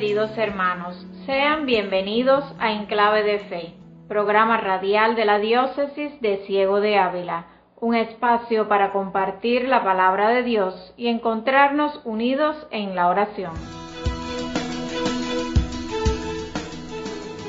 [0.00, 0.96] Queridos hermanos,
[1.26, 3.74] sean bienvenidos a Enclave de Fe,
[4.08, 7.48] programa radial de la Diócesis de Ciego de Ávila,
[7.78, 13.52] un espacio para compartir la palabra de Dios y encontrarnos unidos en la oración.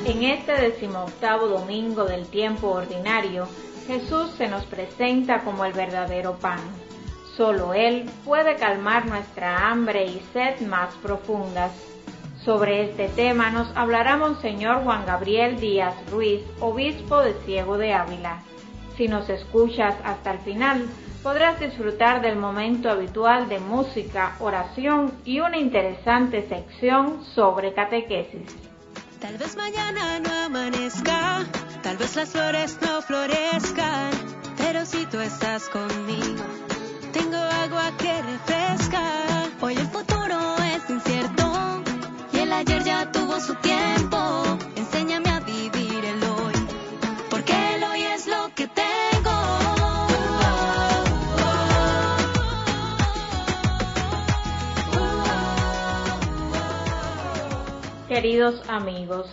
[0.04, 3.48] En este decimoctavo domingo del tiempo ordinario,
[3.86, 6.60] Jesús se nos presenta como el verdadero pan
[7.36, 11.91] Solo Él puede calmar nuestra hambre y sed más profundas.
[12.44, 18.42] Sobre este tema nos hablará Monseñor Juan Gabriel Díaz Ruiz, obispo de Ciego de Ávila.
[18.96, 20.86] Si nos escuchas hasta el final,
[21.22, 28.42] podrás disfrutar del momento habitual de música, oración y una interesante sección sobre catequesis.
[29.20, 31.44] Tal vez mañana no amanezca,
[31.82, 34.10] tal vez las flores no florezcan,
[34.58, 36.42] pero si tú estás conmigo
[37.12, 39.02] tengo agua que refresca.
[39.60, 39.88] Hoy el
[58.12, 59.26] Queridos amigos,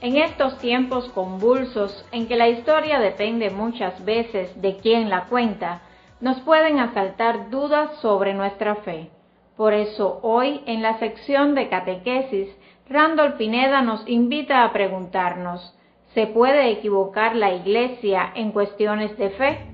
[0.00, 5.82] en estos tiempos convulsos en que la historia depende muchas veces de quien la cuenta,
[6.20, 9.10] nos pueden asaltar dudas sobre nuestra fe.
[9.56, 12.48] Por eso hoy en la sección de catequesis,
[12.90, 15.78] Randall Pineda nos invita a preguntarnos,
[16.12, 19.69] ¿se puede equivocar la Iglesia en cuestiones de fe?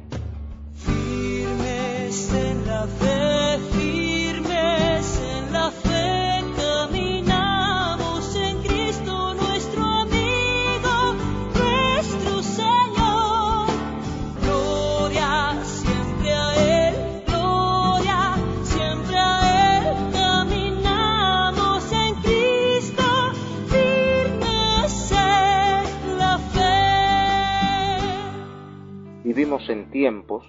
[29.96, 30.44] Tiempos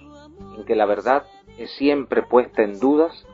[0.58, 1.24] en que la verdad
[1.56, 3.26] es siempre puesta en dudas,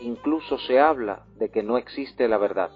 [0.00, 2.70] incluso se habla de que no existe la verdad,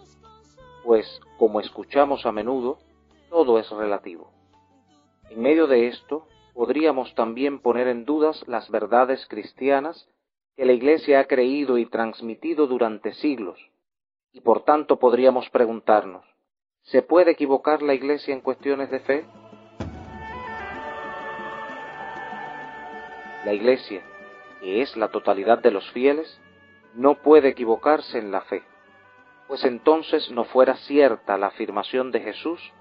[0.85, 1.07] pues,
[1.39, 2.77] como escuchamos a menudo,
[3.31, 4.31] todo es relativo.
[5.31, 10.07] En medio de esto, podríamos también poner en dudas las verdades cristianas
[10.55, 13.59] que la Iglesia ha creído y transmitido durante siglos,
[14.33, 16.27] y por tanto podríamos preguntarnos,
[16.83, 19.25] ¿se puede equivocar la Iglesia en cuestiones de fe?
[23.45, 24.03] La Iglesia,
[24.61, 26.41] que es la totalidad de los fieles,
[26.95, 28.63] no puede equivocarse en la fe,
[29.49, 32.73] pues entonces no fuera cierta la afirmación de Jesús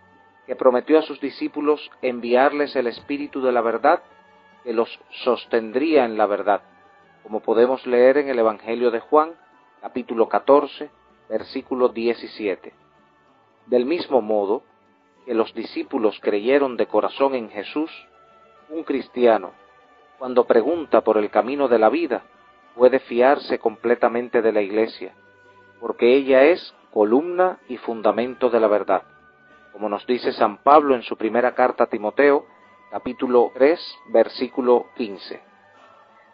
[0.45, 4.03] que prometió a sus discípulos enviarles el Espíritu de la verdad
[4.63, 6.61] que los sostendría en la verdad,
[7.23, 9.33] como podemos leer en el Evangelio de Juan,
[9.81, 10.91] capítulo 14,
[11.28, 12.72] versículo 17.
[13.66, 14.61] Del mismo modo
[15.25, 17.91] que los discípulos creyeron de corazón en Jesús,
[18.69, 19.53] un cristiano
[20.22, 22.22] cuando pregunta por el camino de la vida,
[22.76, 25.16] puede fiarse completamente de la Iglesia,
[25.80, 29.02] porque ella es columna y fundamento de la verdad,
[29.72, 32.46] como nos dice San Pablo en su primera carta a Timoteo,
[32.92, 35.42] capítulo 3, versículo 15.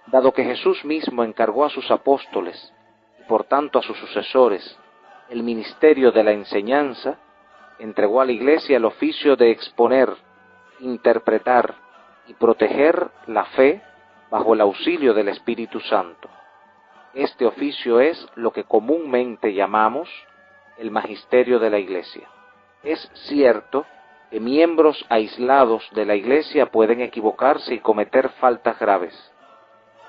[0.07, 2.73] Dado que Jesús mismo encargó a sus apóstoles
[3.21, 4.77] y por tanto a sus sucesores
[5.29, 7.19] el ministerio de la enseñanza,
[7.79, 10.13] entregó a la Iglesia el oficio de exponer,
[10.81, 11.86] interpretar,
[12.27, 13.81] y proteger la fe
[14.29, 16.29] bajo el auxilio del Espíritu Santo.
[17.13, 20.09] Este oficio es lo que comúnmente llamamos
[20.77, 22.27] el magisterio de la Iglesia.
[22.83, 23.85] Es cierto
[24.29, 29.15] que miembros aislados de la Iglesia pueden equivocarse y cometer faltas graves,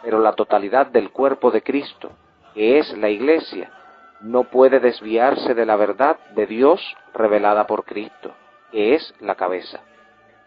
[0.03, 2.11] pero la totalidad del cuerpo de Cristo,
[2.55, 3.71] que es la Iglesia,
[4.21, 8.35] no puede desviarse de la verdad de Dios revelada por Cristo,
[8.73, 9.81] que es la cabeza.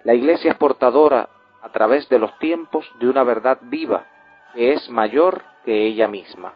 [0.04, 1.30] La Iglesia es portadora
[1.62, 4.06] a través de los tiempos de una verdad viva
[4.54, 6.54] que es mayor que ella misma.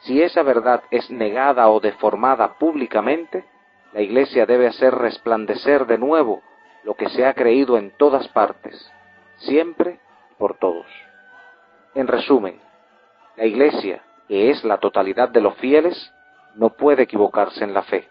[0.00, 3.44] Si esa verdad es negada o deformada públicamente,
[3.92, 6.42] la Iglesia debe hacer resplandecer de nuevo
[6.84, 8.90] lo que se ha creído en todas partes,
[9.36, 10.00] siempre
[10.38, 10.86] por todos.
[11.94, 12.60] En resumen,
[13.36, 16.12] la Iglesia, que es la totalidad de los fieles,
[16.54, 18.08] no puede equivocarse en la fe.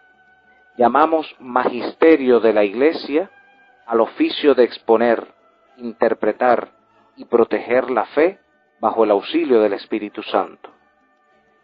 [0.77, 3.29] Llamamos magisterio de la Iglesia
[3.85, 5.27] al oficio de exponer
[5.79, 6.69] interpretar
[7.15, 8.39] y proteger la fe
[8.79, 10.69] bajo el auxilio del Espíritu Santo.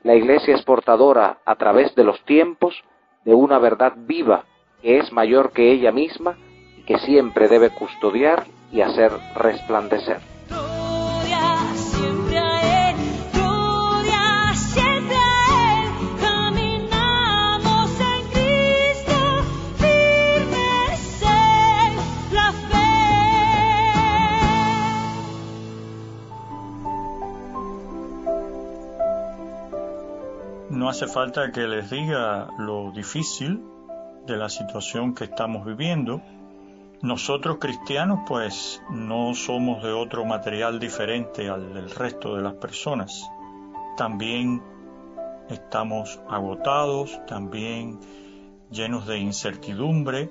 [0.04, 2.84] La Iglesia es portadora a través de los tiempos
[3.24, 4.44] de una verdad viva
[4.82, 6.38] que es mayor que ella misma
[6.78, 10.35] y que siempre debe custodiar y hacer resplandecer.
[30.96, 33.62] Hace falta que les diga lo difícil
[34.26, 36.22] de la situación que estamos viviendo.
[37.02, 43.30] Nosotros cristianos pues no somos de otro material diferente al del resto de las personas.
[43.98, 44.64] También
[45.50, 48.00] estamos agotados, también
[48.72, 50.30] llenos de incertidumbre,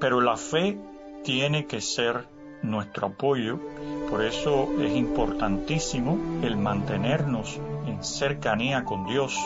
[0.00, 0.80] pero la fe
[1.24, 2.26] tiene que ser
[2.62, 3.60] nuestro apoyo.
[4.08, 9.38] Por eso es importantísimo el mantenernos en cercanía con Dios,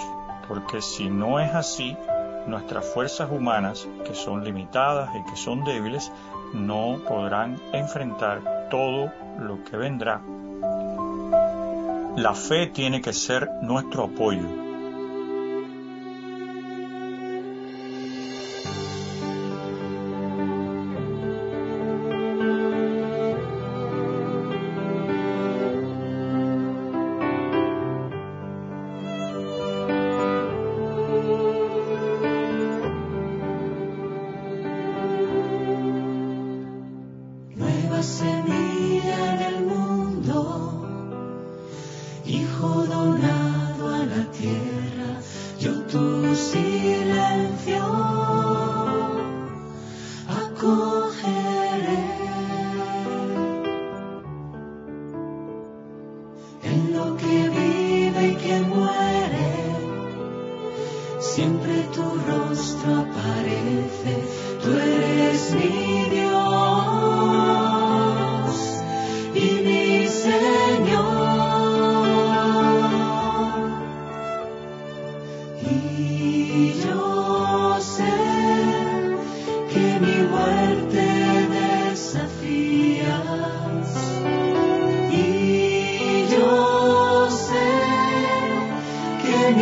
[0.48, 1.96] porque si no es así,
[2.46, 6.10] nuestras fuerzas humanas, que son limitadas y que son débiles,
[6.52, 10.20] no podrán enfrentar todo lo que vendrá.
[12.16, 14.63] La fe tiene que ser nuestro apoyo,
[45.58, 46.23] yo tú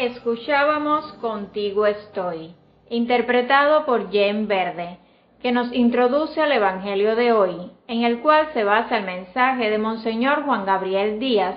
[0.00, 2.54] Escuchábamos Contigo estoy,
[2.88, 4.98] interpretado por Jen Verde,
[5.42, 9.76] que nos introduce al Evangelio de hoy, en el cual se basa el mensaje de
[9.76, 11.56] Monseñor Juan Gabriel Díaz,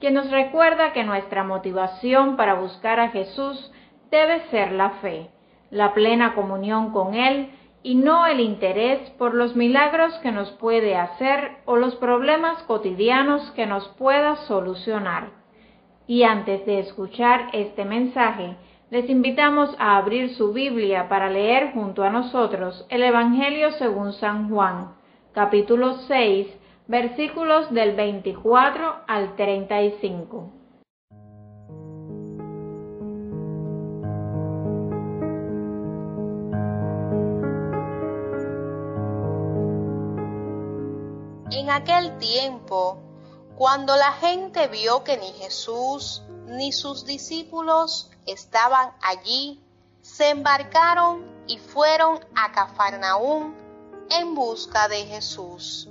[0.00, 3.70] que nos recuerda que nuestra motivación para buscar a Jesús
[4.10, 5.30] debe ser la fe,
[5.70, 7.52] la plena comunión con Él
[7.84, 13.52] y no el interés por los milagros que nos puede hacer o los problemas cotidianos
[13.52, 15.43] que nos pueda solucionar.
[16.06, 18.56] Y antes de escuchar este mensaje,
[18.90, 24.50] les invitamos a abrir su Biblia para leer junto a nosotros el Evangelio según San
[24.50, 24.94] Juan,
[25.32, 26.46] capítulo 6,
[26.86, 30.52] versículos del 24 al 35.
[41.50, 43.13] En aquel tiempo,
[43.56, 49.60] cuando la gente vio que ni Jesús ni sus discípulos estaban allí,
[50.02, 53.54] se embarcaron y fueron a Cafarnaúm
[54.10, 55.88] en busca de Jesús.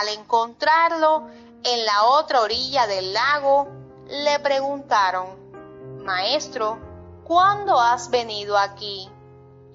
[0.00, 1.28] Al encontrarlo
[1.62, 3.68] en la otra orilla del lago,
[4.08, 6.78] le preguntaron, Maestro,
[7.24, 9.08] ¿cuándo has venido aquí?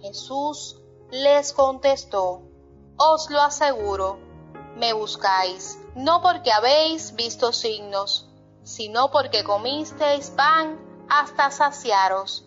[0.02, 0.78] Jesús
[1.10, 2.42] les contestó,
[2.98, 4.20] Os lo aseguro,
[4.76, 8.30] me buscáis, no porque habéis visto signos,
[8.64, 12.46] sino porque comisteis pan hasta saciaros.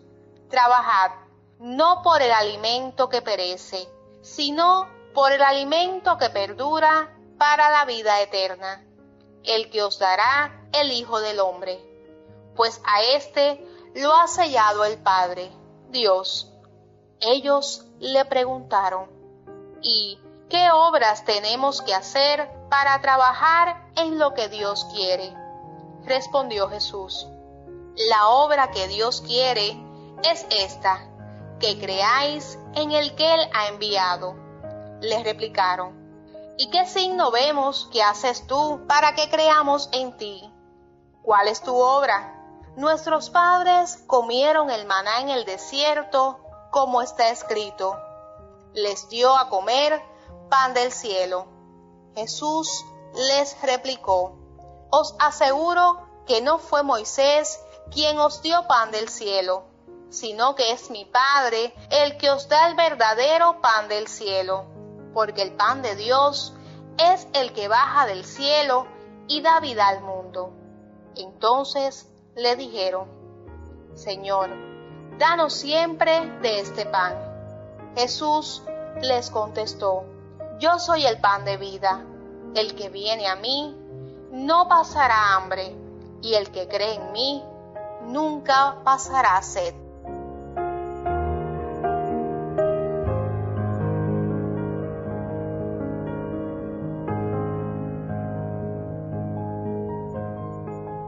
[0.49, 1.11] Trabajad,
[1.59, 3.89] no por el alimento que perece,
[4.23, 8.87] sino por el alimento que perdura para la vida eterna,
[9.43, 11.81] el que os dará el Hijo del Hombre.
[12.55, 13.67] Pues a éste
[13.97, 15.51] lo ha sellado el Padre,
[15.89, 16.53] Dios.
[17.19, 19.11] Ellos le preguntaron,
[19.83, 25.33] ¿y ¿Qué obras tenemos que hacer para trabajar en lo que Dios quiere?
[26.03, 27.29] Respondió Jesús.
[27.95, 29.81] La obra que Dios quiere
[30.25, 31.09] es esta,
[31.61, 34.35] que creáis en el que Él ha enviado.
[35.01, 35.95] Les replicaron,
[36.59, 40.53] ¿y qué signo vemos que haces tú para que creamos en ti?
[41.23, 42.35] ¿Cuál es tu obra?
[42.75, 46.41] Nuestros padres comieron el maná en el desierto,
[46.73, 47.97] como está escrito.
[48.73, 50.10] Les dio a comer
[50.51, 51.47] pan del cielo.
[52.15, 54.37] Jesús les replicó,
[54.91, 57.59] Os aseguro que no fue Moisés
[57.91, 59.65] quien os dio pan del cielo,
[60.11, 64.67] sino que es mi Padre el que os da el verdadero pan del cielo,
[65.15, 66.53] porque el pan de Dios
[66.99, 68.87] es el que baja del cielo
[69.29, 70.53] y da vida al mundo.
[71.17, 73.09] Entonces le dijeron,
[73.95, 74.51] Señor,
[75.19, 77.15] danos siempre de este pan.
[77.97, 78.63] Jesús
[79.01, 80.05] les contestó,
[80.61, 82.05] yo soy el pan de vida.
[82.55, 83.75] El que viene a mí
[84.31, 85.75] no pasará hambre,
[86.23, 87.43] y el que cree en mí
[88.09, 89.75] nunca pasará sed.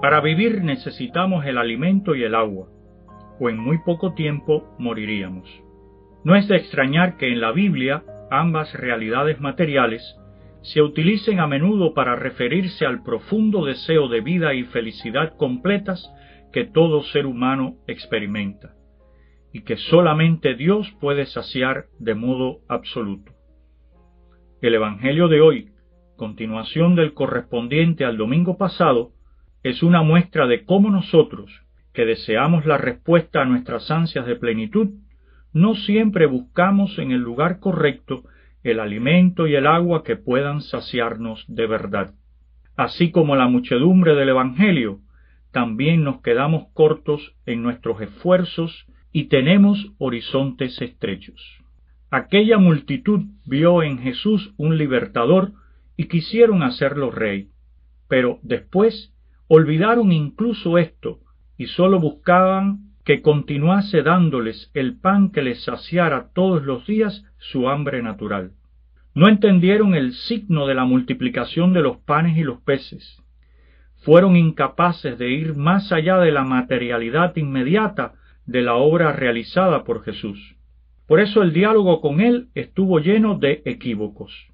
[0.01, 2.69] Para vivir necesitamos el alimento y el agua,
[3.39, 5.49] o en muy poco tiempo moriríamos.
[6.25, 10.17] No es de extrañar que en la Biblia ambas realidades materiales,
[10.63, 16.13] se utilicen a menudo para referirse al profundo deseo de vida y felicidad completas
[16.53, 18.75] que todo ser humano experimenta,
[19.53, 23.33] y que solamente Dios puede saciar de modo absoluto.
[24.61, 25.71] El Evangelio de hoy,
[26.17, 29.11] continuación del correspondiente al domingo pasado,
[29.63, 31.51] es una muestra de cómo nosotros,
[31.93, 34.91] que deseamos la respuesta a nuestras ansias de plenitud,
[35.53, 38.25] no siempre buscamos en el lugar correcto
[38.63, 42.15] el alimento y el agua que puedan saciarnos de verdad.
[42.77, 45.01] Así como la muchedumbre del Evangelio,
[45.51, 51.59] también nos quedamos cortos en nuestros esfuerzos y tenemos horizontes estrechos.
[52.11, 55.53] Aquella multitud vio en Jesús un libertador
[55.97, 57.49] y quisieron hacerlo rey,
[58.09, 59.13] pero después
[59.49, 61.21] olvidaron incluso esto
[61.59, 67.69] y sólo buscaban que continuase dándoles el pan que les saciara todos los días su
[67.69, 68.53] hambre natural.
[69.15, 73.23] No entendieron el signo de la multiplicación de los panes y los peces.
[73.99, 78.15] Fueron incapaces de ir más allá de la materialidad inmediata
[78.47, 80.57] de la obra realizada por Jesús.
[81.07, 84.49] Por eso el diálogo con él estuvo lleno de equívocos.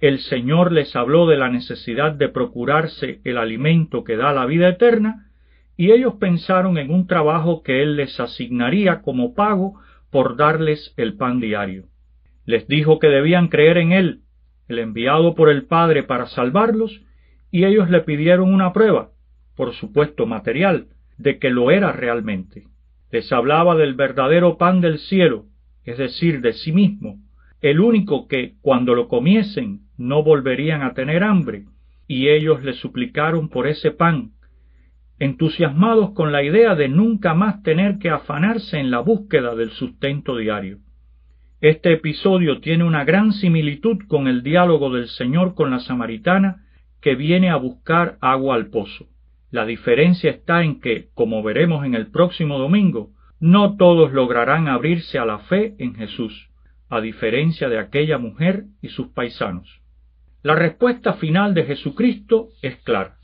[0.00, 4.68] El Señor les habló de la necesidad de procurarse el alimento que da la vida
[4.68, 5.27] eterna,
[5.78, 9.80] y ellos pensaron en un trabajo que él les asignaría como pago
[10.10, 11.84] por darles el pan diario.
[12.44, 14.22] Les dijo que debían creer en él,
[14.66, 17.00] el enviado por el Padre para salvarlos,
[17.52, 19.10] y ellos le pidieron una prueba,
[19.54, 22.64] por supuesto material, de que lo era realmente.
[23.12, 25.44] Les hablaba del verdadero pan del cielo,
[25.84, 27.20] es decir, de sí mismo,
[27.60, 31.66] el único que, cuando lo comiesen, no volverían a tener hambre,
[32.08, 34.32] y ellos le suplicaron por ese pan,
[35.18, 40.36] entusiasmados con la idea de nunca más tener que afanarse en la búsqueda del sustento
[40.36, 40.78] diario.
[41.60, 46.64] Este episodio tiene una gran similitud con el diálogo del Señor con la samaritana
[47.00, 49.06] que viene a buscar agua al pozo.
[49.50, 53.10] La diferencia está en que, como veremos en el próximo domingo,
[53.40, 56.48] no todos lograrán abrirse a la fe en Jesús,
[56.88, 59.80] a diferencia de aquella mujer y sus paisanos.
[60.42, 63.17] La respuesta final de Jesucristo es clara.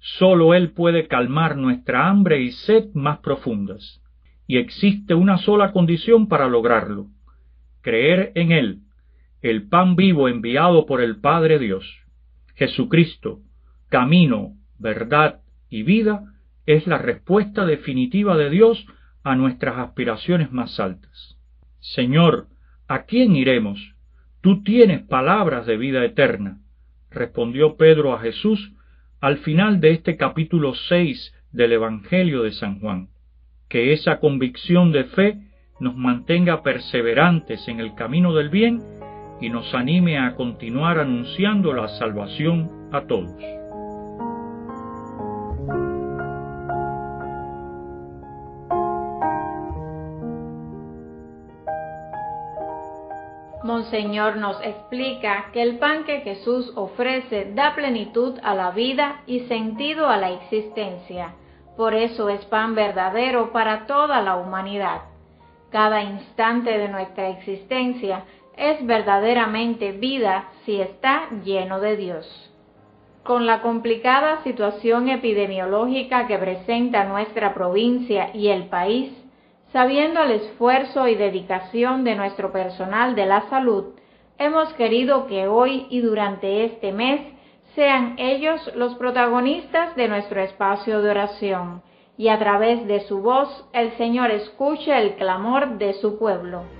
[0.00, 4.02] Sólo Él puede calmar nuestra hambre y sed más profundas,
[4.46, 7.08] y existe una sola condición para lograrlo,
[7.82, 8.80] creer en Él,
[9.42, 12.00] el pan vivo enviado por el Padre Dios.
[12.54, 13.40] Jesucristo,
[13.88, 16.32] camino, verdad y vida,
[16.64, 18.86] es la respuesta definitiva de Dios
[19.22, 21.36] a nuestras aspiraciones más altas.
[21.78, 22.48] Señor,
[22.88, 23.94] ¿a quién iremos?
[24.40, 26.60] Tú tienes palabras de vida eterna,
[27.10, 28.72] respondió Pedro a Jesús
[29.20, 33.08] al final de este capítulo seis del Evangelio de San Juan.
[33.68, 35.38] Que esa convicción de fe
[35.78, 38.80] nos mantenga perseverantes en el camino del bien
[39.40, 43.59] y nos anime a continuar anunciando la salvación a todos.
[53.62, 59.40] Monseñor nos explica que el pan que Jesús ofrece da plenitud a la vida y
[59.40, 61.34] sentido a la existencia.
[61.76, 65.02] Por eso es pan verdadero para toda la humanidad.
[65.70, 68.24] Cada instante de nuestra existencia
[68.56, 72.50] es verdaderamente vida si está lleno de Dios.
[73.24, 79.12] Con la complicada situación epidemiológica que presenta nuestra provincia y el país,
[79.72, 83.94] Sabiendo el esfuerzo y dedicación de nuestro personal de la salud,
[84.36, 87.20] hemos querido que hoy y durante este mes
[87.76, 91.82] sean ellos los protagonistas de nuestro espacio de oración,
[92.16, 96.79] y a través de su voz el Señor escuche el clamor de su pueblo.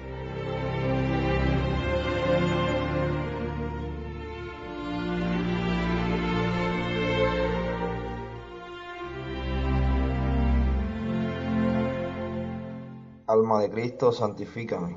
[13.30, 14.96] Alma de Cristo, santifícame.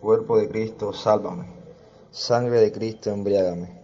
[0.00, 1.46] Cuerpo de Cristo, sálvame.
[2.12, 3.80] Sangre de Cristo, embriágame.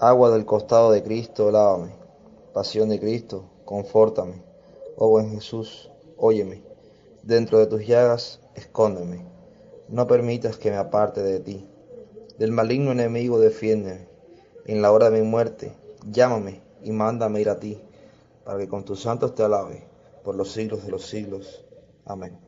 [0.00, 1.92] Agua del costado de Cristo, lávame.
[2.52, 4.42] Pasión de Cristo, confórtame.
[4.96, 6.64] Oh buen Jesús, óyeme.
[7.22, 9.24] Dentro de tus llagas, escóndeme.
[9.88, 11.64] No permitas que me aparte de ti.
[12.40, 14.08] Del maligno enemigo, defiéndeme.
[14.64, 15.72] En la hora de mi muerte,
[16.10, 17.80] llámame y mándame ir a ti,
[18.42, 19.86] para que con tus santos te alabe
[20.24, 21.64] por los siglos de los siglos.
[22.04, 22.47] Amén.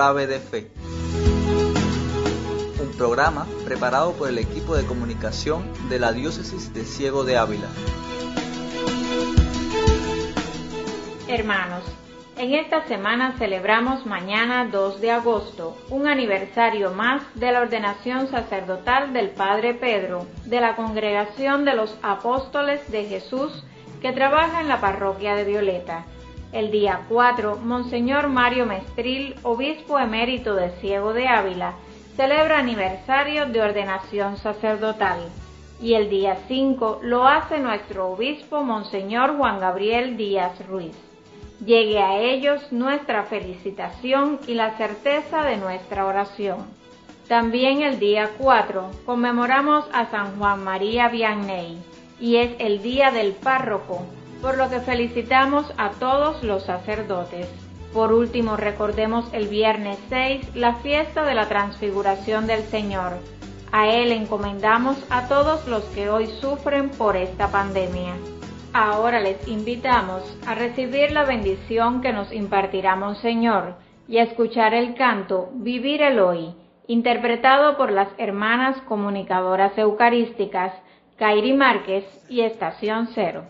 [0.00, 0.70] Clave de Fe.
[2.80, 7.68] Un programa preparado por el equipo de comunicación de la Diócesis de Ciego de Ávila.
[11.28, 11.82] Hermanos,
[12.38, 19.12] en esta semana celebramos mañana 2 de agosto un aniversario más de la ordenación sacerdotal
[19.12, 23.64] del Padre Pedro de la Congregación de los Apóstoles de Jesús
[24.00, 26.06] que trabaja en la parroquia de Violeta.
[26.52, 31.74] El día 4, Monseñor Mario Mestril, obispo emérito de Ciego de Ávila,
[32.16, 35.20] celebra aniversario de ordenación sacerdotal.
[35.80, 40.96] Y el día 5 lo hace nuestro obispo Monseñor Juan Gabriel Díaz Ruiz.
[41.64, 46.66] Llegue a ellos nuestra felicitación y la certeza de nuestra oración.
[47.28, 51.78] También el día 4 conmemoramos a San Juan María Vianney
[52.18, 54.04] y es el día del párroco
[54.40, 57.48] por lo que felicitamos a todos los sacerdotes.
[57.92, 63.18] Por último, recordemos el viernes 6 la fiesta de la transfiguración del Señor.
[63.72, 68.14] A Él encomendamos a todos los que hoy sufren por esta pandemia.
[68.72, 73.74] Ahora les invitamos a recibir la bendición que nos impartirá Monseñor
[74.06, 76.54] y a escuchar el canto Vivir el Hoy,
[76.86, 80.72] interpretado por las hermanas comunicadoras eucarísticas
[81.16, 83.44] Kairi Márquez y Estación Cero.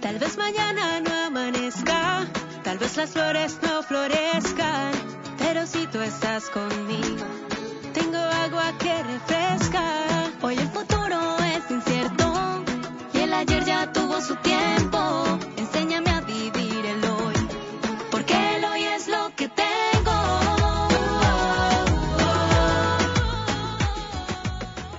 [0.00, 2.26] Tal vez mañana no amanezca,
[2.62, 4.92] tal vez las flores no florezcan,
[5.38, 7.24] pero si tú estás conmigo,
[7.92, 9.82] tengo agua que refresca.
[10.42, 12.64] Hoy el futuro es incierto
[13.14, 14.98] y el ayer ya tuvo su tiempo.
[15.56, 17.34] Enséñame a vivir el hoy,
[18.10, 19.66] porque el hoy es lo que tengo.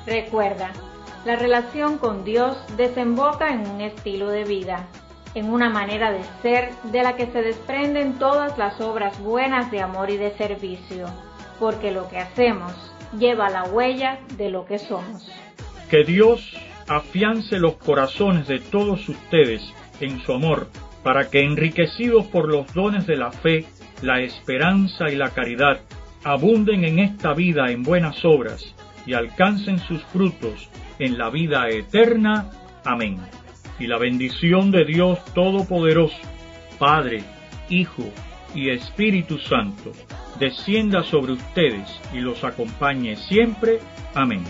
[0.06, 0.72] Recuerda
[1.28, 4.88] la relación con Dios desemboca en un estilo de vida,
[5.36, 9.82] en una manera de ser de la que se desprenden todas las obras buenas de
[9.82, 11.06] amor y de servicio,
[11.60, 12.72] porque lo que hacemos
[13.20, 15.30] lleva la huella de lo que somos.
[15.90, 16.56] Que Dios
[16.88, 19.62] afiance los corazones de todos ustedes
[20.00, 20.70] en su amor,
[21.04, 23.66] para que enriquecidos por los dones de la fe,
[24.02, 25.82] la esperanza y la caridad,
[26.24, 28.74] abunden en esta vida en buenas obras
[29.06, 32.50] y alcancen sus frutos en la vida eterna.
[32.84, 33.20] Amén.
[33.80, 36.18] Y la bendición de Dios Todopoderoso,
[36.80, 37.24] Padre,
[37.70, 38.04] Hijo
[38.56, 39.92] y Espíritu Santo,
[40.40, 43.80] descienda sobre ustedes y los acompañe siempre.
[44.16, 44.44] Amén.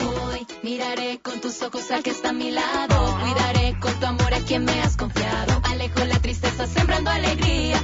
[0.00, 3.18] Hoy miraré con tus ojos al que está a mi lado.
[3.20, 5.60] Cuidaré con tu amor a quien me has confiado.
[5.64, 7.80] Alejo la tristeza sembrando alegría.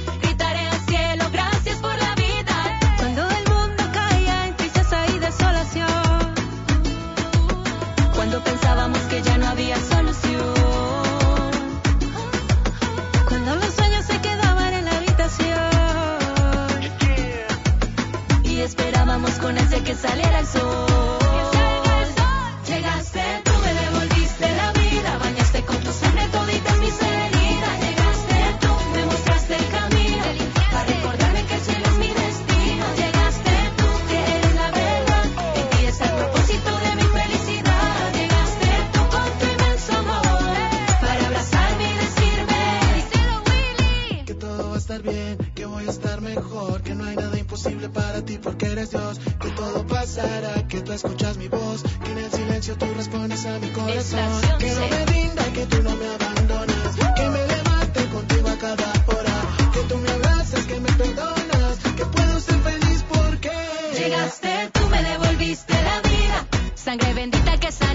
[49.41, 53.57] Que todo pasará, que tú escuchas mi voz, que en el silencio tú respondes a
[53.59, 58.49] mi corazón, que no me rinda, que tú no me abandonas, que me levante contigo
[58.49, 59.35] a cada hora,
[59.73, 63.51] que tú me abrazas, que me perdonas, que puedo ser feliz porque
[63.97, 67.90] Llegaste, tú me devolviste la vida, sangre bendita que sana